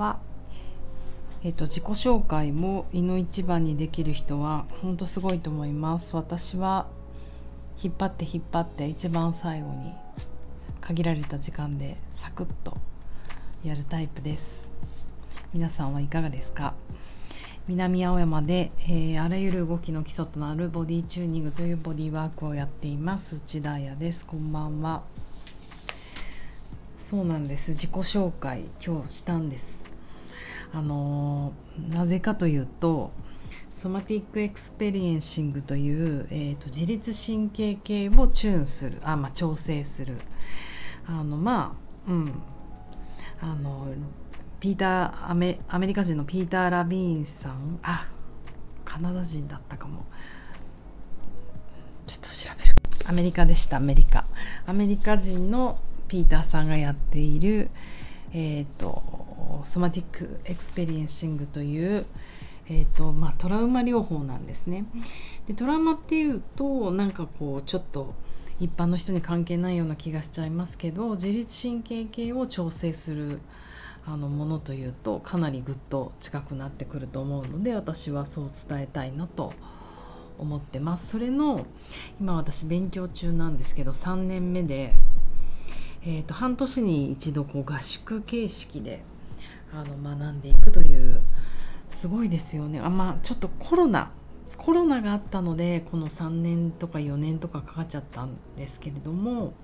[0.00, 0.18] は。
[1.44, 6.16] えっと、自己紹介も胃の一番にできる人は本当すごいと思います。
[6.16, 6.86] 私は
[7.82, 9.94] 引っ張って引っ張って一番最後に
[10.80, 12.76] 限られた時間でサクッと
[13.64, 14.68] やるタイプです。
[15.54, 16.74] 皆さんはいかがですか？
[17.68, 23.36] 南青山で、えー、あらゆる動きの基礎となるボディチューニングというボディワークをやっています。
[23.36, 24.26] 内田彩です。
[24.26, 25.02] こんばんは。
[26.98, 27.70] そうなんです。
[27.70, 29.79] 自己紹介今日したんです。
[30.72, 31.52] あの、
[31.90, 33.10] なぜかというと
[33.72, 40.18] Somatic Experiencing という、えーと、自律神経系をチューンするあ、まあ、調整する。
[41.06, 41.74] あのま
[42.06, 42.32] あうん。
[43.40, 43.86] あの
[44.60, 47.78] ピーターアメアメリカ人のピーター・ラビーンさん。
[47.82, 48.06] あ
[48.84, 50.04] カナダ人だったかも。
[52.06, 52.76] ちょっと調べる。
[53.06, 54.26] アメリカでしたアメリカ。
[54.66, 57.70] アメリカ人のピーターさんがやっている
[58.34, 59.19] えっ、ー、と
[59.64, 62.06] Somatic Experiencing という
[62.72, 64.84] えーとまあ、トラウマ療法なんですね。
[65.48, 68.14] でトラウマっていうとなんかこうちょっと
[68.60, 73.40] 一般の人に関係ないような気がしちゃいますけど自律神経系を調整する
[74.06, 79.52] あのものというとかなりぐっと近くなってくると思うので私はそう伝えたいなと
[80.38, 81.08] 思ってます。
[81.08, 81.66] それの
[82.20, 84.94] 今私勉強中なんですけど3年目で、
[86.02, 89.02] えーと、半年に一度こう合宿形式で
[89.72, 91.20] あの学んでいくという
[91.88, 94.10] すごいですよねあまあちょっとコロナ
[94.56, 99.54] コロナがあったのでこの3年とか4年とかかかっちゃったんですけれども、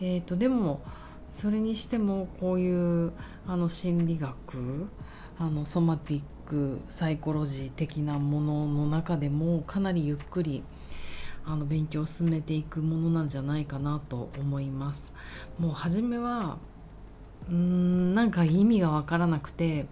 [0.00, 0.82] えーと、でも
[1.30, 3.12] それにしてもこういう
[3.46, 4.88] あの心理学
[5.38, 10.64] あの somatic psychology 的なものの中でもかなりゆっくり
[11.44, 15.12] あの勉強を進めていくものなんじゃないかなと思います。
[15.60, 16.58] もう初めは
[17.50, 19.86] うんなんか意味が分からなくて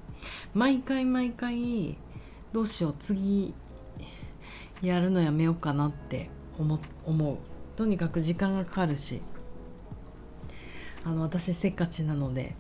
[0.55, 1.97] 毎回毎回
[2.53, 3.55] どうしよう次
[4.83, 7.39] やるのやめようかなって思思う。
[7.77, 9.23] とにかく時間がかかるし。
[11.05, 12.57] あの私せっかちなので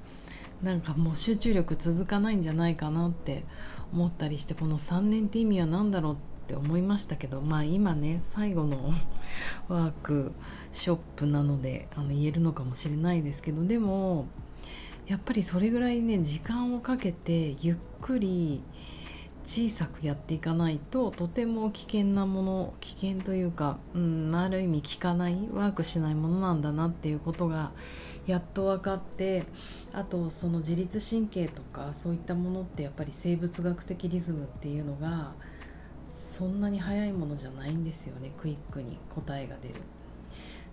[0.62, 3.44] なんかもう集中力続かないんじゃないかなって
[3.92, 6.16] 思ったりしてこの3年って意味は何だろうっ
[6.46, 8.92] て思いましたけどまあ今ね最後の
[9.68, 10.32] ワーク
[10.72, 14.26] ショップなのであの言えるのかもしれないですけどでも
[15.06, 18.62] やっぱりそれぐらいね時間をかけてゆっくり
[19.44, 27.72] 小さくやっていかないととても危険なもの危険というか、うん、ある意味効かないワークしないものなんだなっていうことが
[28.26, 29.44] やっと分かって
[29.92, 35.32] あとその自律神経とかそういったものってやっぱり生物学的リズムっていうのが
[36.14, 39.74] そんなに早いものじゃないんですよねクイックに答えが出る。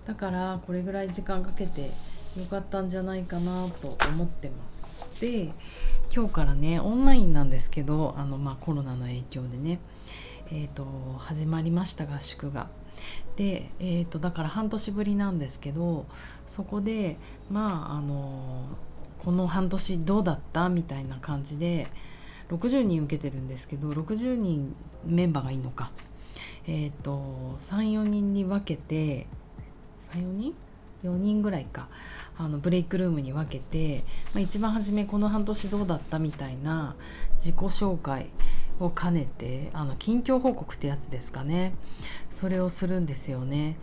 [0.06, 1.92] だからこれぐらい時間かけて
[2.38, 4.56] よかったんじゃないかなと思ってま
[5.16, 5.22] す。
[5.22, 5.52] で
[6.14, 9.80] 今日からねオンラインなんですけどあの、まあ、コロナの影響でね
[10.54, 10.86] えーと、
[11.18, 12.68] 始まりました合宿が。
[13.38, 16.06] で、えーと、だから半年ぶりなんですけど
[16.46, 17.18] そこで
[17.50, 18.66] まああの
[19.18, 21.88] この半年どうだったみたいな感じで
[22.50, 24.76] 60人受けてるんですけど60人
[25.06, 25.92] メンバーがいいのか。
[26.68, 29.28] えっ、ー、と34人に分けて
[30.14, 30.56] 34人？
[31.04, 31.88] 4人ぐらいか
[32.38, 34.04] あのブレイクルームに分けて、
[34.34, 36.96] まあ、一番初めこの半年どうだったみたいな
[37.36, 38.28] 自己紹介
[38.80, 41.74] を兼ねてあの近況報告ってやつですかね。
[42.32, 43.78] それをするんですよね。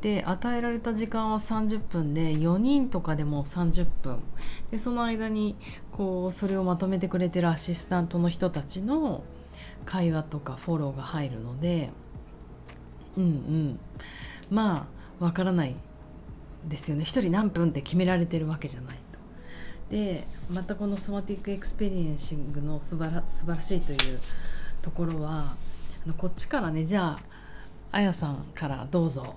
[0.00, 4.20] で与えられた時間は30分で4人とかでも30分。
[4.70, 5.56] でその間に
[5.92, 9.24] こうそれをまとめてくれてるアシスタントの人たちの
[9.84, 11.90] 会話とかフォローが入るので
[13.16, 13.80] うんうん。
[14.50, 14.88] ま
[15.20, 15.74] あわからない
[16.64, 17.04] ですよね。
[17.04, 19.18] 1人何分って決められてるわけじゃないと。
[19.90, 24.20] でまたこの Somatic Experiencing の素晴ら素晴らしいという
[24.82, 25.56] ところは
[26.04, 27.22] あのこっちからねじゃあ
[27.90, 29.36] あやさんからどうぞ。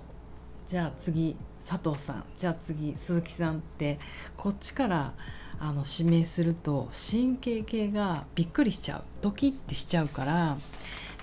[0.67, 2.23] じゃあ次佐藤さん。
[2.37, 3.99] じゃあ次鈴木さんって
[4.35, 5.13] こっちから
[5.59, 9.03] あの指名すると神経系がびっくりしちゃう。
[9.21, 10.57] ドキッてしちゃうから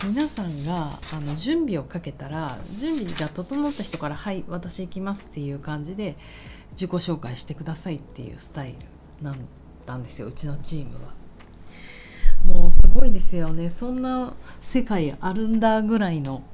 [0.04, 6.16] 皆さんがあの準備をかけたら準備が整った人から「はい私行きます」っていう感じで
[6.72, 8.76] 自己紹介してくださいっていうスタイ
[9.20, 9.38] ルなん
[9.86, 11.18] だんですようちのチームは。
[12.44, 16.44] もうすごいですよねそんな世界あるんだぐらいの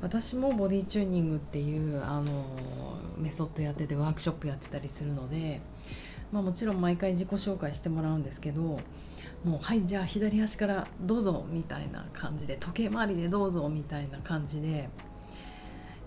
[0.00, 2.44] 私もボディチューニングっていうあの
[3.16, 5.60] メソッドやっててワークショップやってたりするので、
[6.30, 8.80] まあ、もちろん毎回自己紹介してもらうんですけども
[9.46, 14.88] うはいじゃあ左足からどうぞみたいな感じで時計回りでどうぞみたいな感じで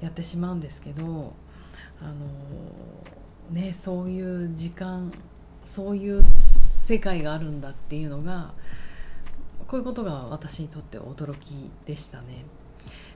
[0.02, 1.34] やってしまうんですけど
[2.02, 2.14] あの
[3.52, 5.12] ねそういう時間
[5.66, 6.24] そういう
[6.86, 8.54] 世界があるんだっていうのが
[9.68, 12.44] こういうことが私にとって驚きでしたね。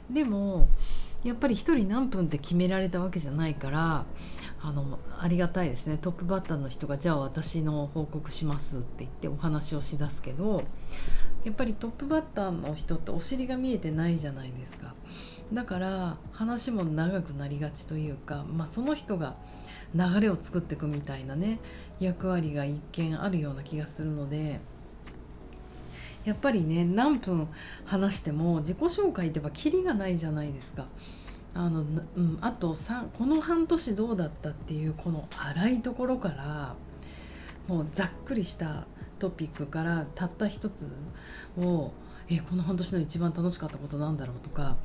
[0.10, 0.68] でも
[1.24, 4.06] やっぱり1人何分って決められたわけじゃないから
[4.62, 10.64] あのありがたいですねトップバッターの人がじゃあ私の報告しますって言ってお話をしだすけど
[11.44, 14.94] やっぱりトップバッターの人ってお尻が見えてないじゃないですか
[15.54, 19.36] だから話も長くなりがちというか、まあ、その人が
[19.94, 21.60] 流れを作っていくみたいなね
[22.00, 24.60] 役割が一見あるような気がするので。
[26.26, 27.48] やっぱりね何分
[27.86, 30.88] 話しても自己紹介ってばキリがないじゃないですか。
[31.54, 31.86] あの
[32.18, 32.76] うん、あと
[33.18, 36.76] この半年どうだったっていうこの荒いところから
[37.68, 38.86] もうざっくりした
[39.20, 40.90] トピックからたった一つ
[41.58, 41.94] を
[42.30, 44.76] えこの半年の一番楽しかったことなんだろうとか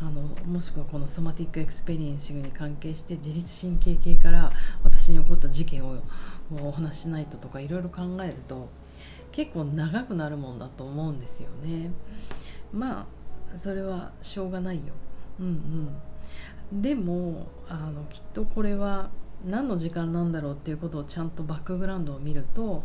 [0.00, 4.50] あのもしくはこの Somatic Experiencing に関係して自律神経系から
[4.82, 5.96] 私に起こった事件を
[6.60, 8.68] お話ししないととかいろいろ考えると
[9.32, 11.90] 結構長くなるもんだと思うんですよね。
[12.72, 13.06] ま
[13.54, 14.94] あそれはしょうがないよ。
[15.40, 15.46] うん
[16.72, 16.82] うん。
[16.82, 19.10] でもあのきっとこれは
[19.44, 22.82] 何の時間なんだろうっていうことをちゃんとバックグラウンドを見ると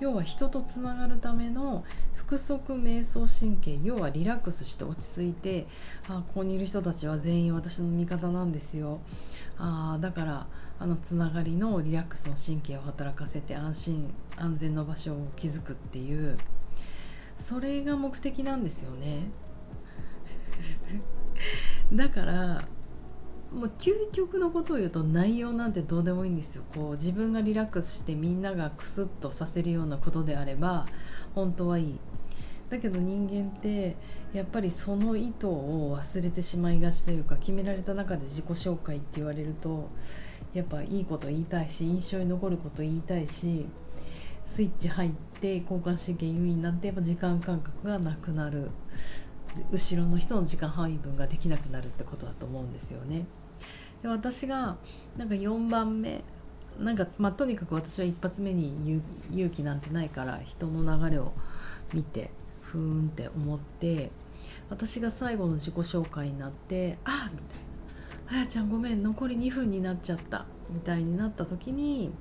[0.00, 1.84] 要は人とつながるための
[2.30, 5.66] 腹側瞑想神経要はリラックスして落ち着いて
[6.08, 9.00] あここにいる人たちは全員私の味方なんですよ。
[9.58, 10.46] あだから
[10.78, 16.38] あのつながりのリラックスの神経を働かせて安心安全の場所を築くっていう
[17.36, 19.24] それが目的なんですよね。
[21.92, 22.64] だから
[23.52, 26.62] もう究極のことを言うと内容なんてどうでもいいんですよ。
[26.72, 30.86] こう自分がリラックスしてみんながクスッとさせるようなことであれば
[31.34, 31.98] 本当はいい。
[32.70, 33.96] だけど人間って
[34.32, 39.90] やっぱりその意図を忘れてしまいがちというか決められた中で自己紹介って言われると
[40.54, 43.66] やっぱいいこと言いたいし印象に残ること言いたいし
[44.46, 48.70] スイッチ入って交感神経優位になってやっぱ時間感覚がなくなる
[49.72, 53.26] 後ろの人の時間配分ができなくなるってことだと思うんですよね。
[54.02, 54.76] で私が
[55.16, 56.22] なんか4番目
[56.78, 59.02] なんかまあとにかく私は一発目に
[59.32, 61.32] 勇気なんてないから人の流れを
[61.92, 62.30] 見て
[62.70, 64.10] ふーんって思って
[64.68, 72.12] 私が最後の自己紹介になって「あみたいなあやちゃんごめん残り2分になっちゃったみたいになった時に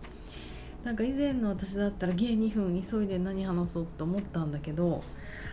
[0.83, 5.03] なんか以前の私だったらゲー2分急いで何話そうと思ったんだけど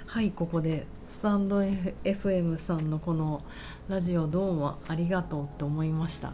[0.07, 3.43] はいここでスタンド、F、FM さんのこの
[3.89, 6.33] ラジオどうもありがとうって思いました。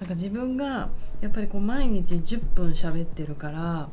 [0.00, 0.90] なんか自分が
[1.20, 3.88] やっぱりこう毎日10分喋ってるから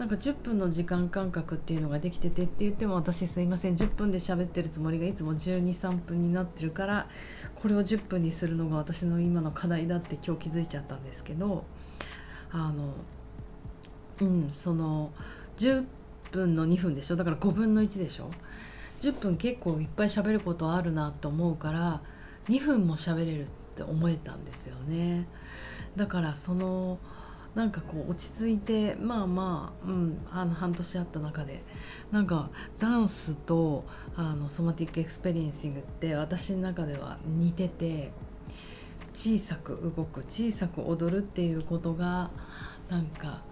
[0.00, 3.76] なんか10分の時間感覚っていうのができててって言っても私すいません。
[3.76, 7.06] 10分で喋ってるつもりがいつも123分になってるから
[7.54, 11.64] これを10分にするのが私の今の課題だって今日気づいちゃったんですけど
[12.50, 12.94] あの
[14.22, 15.12] うんその
[15.58, 15.84] 10
[16.32, 17.16] 分の2分でしょ？
[17.16, 18.30] だから5分の1でしょ
[19.02, 22.00] ？10分結構いっぱい喋ることあるなと思うから
[22.48, 25.28] 2分も喋れるって思えたんですよね。
[25.94, 26.98] だからその
[27.54, 31.62] なんかこう落ち着いてまあまあ、うん、あの半年あった中で
[32.12, 33.84] なんかダンスと
[34.16, 38.12] あの Somatic Experiencing って私の中では似てて
[39.14, 42.30] 小さく動く小さく踊るっていうことが
[42.88, 43.42] なんか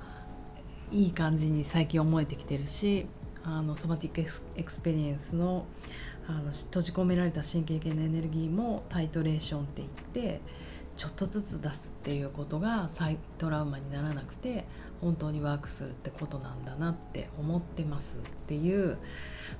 [0.93, 3.07] いい感じに最近思えてきてるし
[3.45, 4.21] あの Somatic
[4.57, 5.67] Experience の
[6.29, 9.89] あの閉じ込められた神経系のエネルギーも titration って言っ
[10.27, 10.43] て
[10.99, 14.65] ちょっとずつ出すっていうことが再トラウマにならなくて
[15.01, 18.99] 本当にワークするってことなんだなって思ってますっていう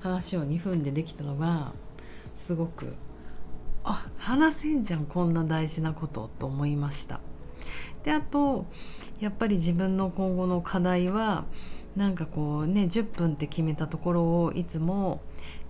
[0.01, 1.71] 話を2分でできたのが
[2.35, 2.93] すごく
[3.85, 7.21] あ話せんじゃんこんな大事なことと思いました。
[8.03, 8.65] であと
[9.21, 11.45] やっぱり自分の今後の課題は
[11.99, 15.19] なんかこうね10分って決めたところをいつも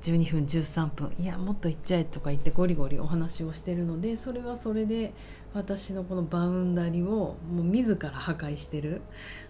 [0.03, 5.11] 12分13分いやもっといっちゃえとか言ってゴリゴリお話をしてるのでそれはそれで
[5.55, 9.01] 私のこのバウンダリをもう自ら破壊してる。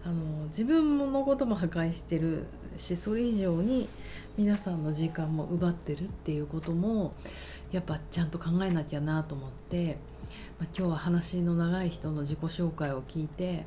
[0.06, 2.46] あの自分のことも破壊してる
[2.78, 3.90] しそれ以上に
[4.38, 7.14] 皆さんの時間も奪ってるっていうことも
[7.74, 9.98] やっぱちゃんと考えなきゃなと思って、
[10.58, 13.66] まあ、今日は話の長い人の自己紹介を聞いて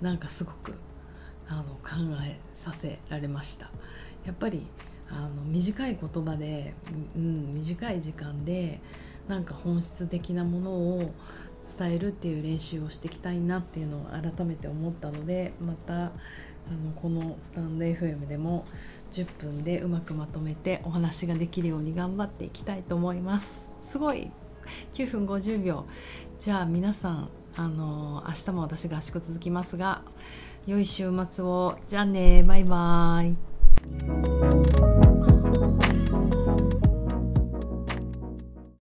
[0.00, 0.74] なんかすごく
[1.94, 3.70] 考えさせられました。
[4.26, 4.66] やっぱり
[5.08, 6.74] あの短い言葉で、
[7.14, 8.80] うん、短い時間で
[9.28, 11.12] なんか本質的なものを
[11.78, 16.08] 伝えるっていう練習をしていきたいなっていうのを改めて思ったのでまたあ
[16.70, 18.64] のこのスタンド FM でも
[19.12, 23.68] 10分でうまくまとめてお話ができるように頑張っていきたいと思います。
[23.82, 24.30] すごい。
[24.94, 25.84] 9分50秒。
[26.38, 30.02] じゃあ皆さんあの明日も私合宿続きますが
[30.66, 31.76] 良い週末を。
[31.86, 34.83] じゃあねバイバーイ。